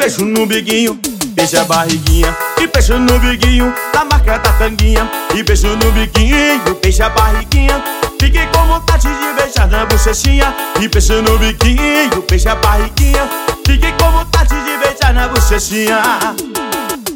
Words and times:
no 0.00 0.46
biguinho, 0.46 0.98
beija 1.34 1.60
a 1.60 1.64
barriguinha. 1.64 2.34
E 2.58 2.66
beijo 2.66 2.98
no 2.98 3.18
biguinho, 3.18 3.72
da 3.92 4.02
marca 4.02 4.38
da 4.38 4.52
tanguinha. 4.54 5.06
E 5.34 5.42
beijo 5.42 5.68
no 5.68 5.92
biguinho, 5.92 6.74
beija 6.80 7.04
a 7.06 7.10
barriguinha. 7.10 7.84
Fiquei 8.18 8.46
com 8.46 8.66
vontade 8.66 9.08
de 9.08 9.32
beijar 9.34 9.68
na 9.68 9.84
bochechinha. 9.84 10.54
E 10.80 10.88
beijo 10.88 11.20
no 11.20 11.38
biquinho, 11.38 12.24
beija 12.28 12.52
a 12.52 12.54
barriguinha. 12.54 13.28
Fiquei 13.66 13.92
com 13.92 14.10
vontade 14.10 14.54
de 14.54 14.78
beijar 14.78 15.12
na 15.12 15.28
bochechinha. 15.28 16.00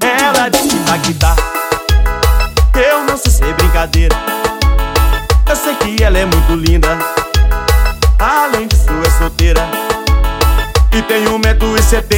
Ela 0.00 0.48
disse 0.48 0.78
tá 0.86 0.98
que 0.98 2.78
Eu 2.78 3.04
não 3.04 3.16
sei 3.16 3.32
ser 3.32 3.54
brincadeira. 3.54 4.16
Eu 5.48 5.56
sei 5.56 5.74
que 5.74 6.02
ela 6.04 6.16
é 6.16 6.24
muito 6.24 6.54
linda. 6.54 6.96
Além 8.20 8.68
disso, 8.68 8.86
é 9.04 9.10
solteira. 9.18 9.68
E 10.98 11.02
tem 11.02 11.28
um 11.28 11.38
metro 11.38 11.76
e 11.76 11.82
setenta, 11.82 12.17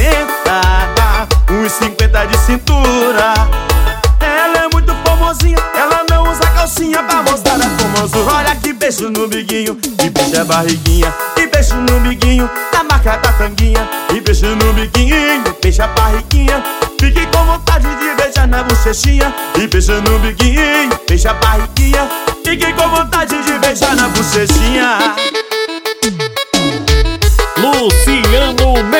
calcinha 6.81 7.03
pra 7.03 7.21
mostrar 7.23 7.55
a 7.55 7.69
formosura. 7.77 8.33
Olha 8.33 8.55
que 8.55 8.73
beijo 8.73 9.09
no 9.09 9.27
biguinho, 9.27 9.77
e 10.03 10.09
beijo 10.09 10.41
a 10.41 10.43
barriguinha, 10.43 11.13
e 11.37 11.47
beijo 11.47 11.75
no 11.75 11.99
biguinho, 11.99 12.49
na 12.73 12.83
marca 12.83 13.17
da 13.17 13.31
tanguinha. 13.33 13.87
E 14.13 14.19
beijo 14.19 14.47
no 14.47 14.73
biguinho, 14.73 15.43
beijo 15.61 15.83
a 15.83 15.87
barriguinha. 15.87 16.63
Fiquei 16.99 17.25
com 17.27 17.45
vontade 17.45 17.87
de 17.87 18.15
beijar 18.15 18.47
na 18.47 18.63
bochechinha. 18.63 19.33
E 19.55 19.67
beijo 19.67 19.93
no 20.01 20.19
biguinho, 20.19 20.99
beijo 21.07 21.29
a 21.29 21.33
barriguinha. 21.35 22.09
Fiquei 22.43 22.73
com 22.73 22.89
vontade 22.89 23.41
de 23.43 23.59
beijar 23.59 23.95
na 23.95 24.09
bochechinha. 24.09 25.15
Luciano 27.57 28.90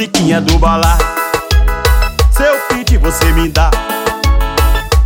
Chiquinha 0.00 0.40
do 0.40 0.58
balá. 0.58 0.96
Seu 2.30 2.58
pit 2.68 2.96
você 2.96 3.26
me 3.32 3.50
dá. 3.50 3.70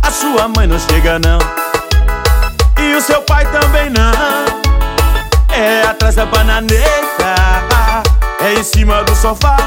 A 0.01 0.09
sua 0.09 0.47
mãe 0.47 0.65
não 0.67 0.79
chega 0.79 1.19
não. 1.19 1.37
E 2.81 2.95
o 2.95 3.01
seu 3.01 3.21
pai 3.23 3.45
também 3.51 3.89
não. 3.89 4.13
É 5.53 5.81
atrás 5.81 6.15
da 6.15 6.25
bananeira 6.25 6.85
É 8.39 8.53
em 8.53 8.63
cima 8.63 9.03
do 9.03 9.13
sofá. 9.17 9.57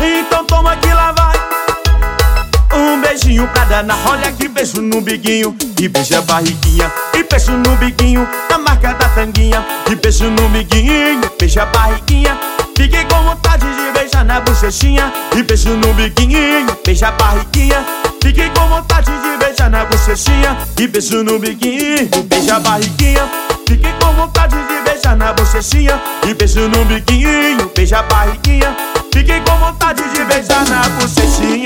Então 0.00 0.44
toma 0.44 0.76
que 0.76 0.92
lá 0.92 1.10
vai. 1.10 2.78
Um 2.78 3.00
beijinho 3.00 3.48
pra 3.48 3.64
danar, 3.64 3.98
olha 4.06 4.30
que 4.30 4.46
beijo 4.46 4.80
no 4.80 5.00
biguinho. 5.00 5.56
E 5.76 5.88
beija 5.88 6.18
a 6.18 6.22
barriguinha, 6.22 6.88
e 7.14 7.24
beijo 7.24 7.50
no 7.50 7.74
biguinho. 7.74 8.28
Na 8.48 8.58
marca 8.58 8.94
da 8.94 9.08
tanguinha, 9.08 9.66
e 9.90 9.96
beijo 9.96 10.30
no 10.30 10.48
biguinho. 10.50 11.28
Beija 11.36 11.64
a 11.64 11.66
barriguinha, 11.66 12.38
fiquei 12.76 13.04
com 13.06 13.24
vontade 13.24 13.66
de 13.66 13.77
beijar 14.18 14.24
na 14.24 14.40
bochechinha 14.40 15.12
E 15.36 15.42
beijo 15.42 15.76
no 15.76 15.92
biguinho, 15.94 16.76
beija 16.84 17.08
a 17.08 17.12
barriguinha. 17.12 17.84
Fiquei 18.22 18.50
com 18.50 18.68
vontade 18.68 19.10
de 19.10 19.44
beijar 19.44 19.70
na 19.70 19.84
bochechinha 19.84 20.56
E 20.78 20.86
beijo 20.86 21.22
no 21.22 21.38
biguinho, 21.38 22.08
beija 22.24 22.56
a 22.56 22.60
barriguinha. 22.60 23.28
Fiquei 23.68 23.92
com 24.00 24.12
vontade 24.14 24.56
de 24.56 24.80
beijar 24.82 25.16
na 25.16 25.32
bochechinha 25.32 26.00
E 26.26 26.34
beijo 26.34 26.68
no 26.68 26.84
biguinho, 26.84 27.70
beija 27.74 27.98
a 27.98 28.02
barriguinha. 28.02 28.76
Fiquei 29.12 29.40
com 29.40 29.56
vontade 29.58 30.02
de 30.12 30.24
beijar 30.24 30.64
na 30.68 30.88
bochechinha 30.88 31.57